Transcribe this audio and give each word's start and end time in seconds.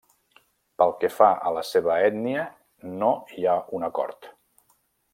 Pel 0.81 0.93
que 1.03 1.11
fa 1.17 1.27
a 1.49 1.51
la 1.59 1.63
seva 1.73 1.99
ètnia 2.07 2.47
no 3.03 3.13
hi 3.37 3.49
ha 3.53 3.57
un 3.81 3.91
acord. 3.93 4.31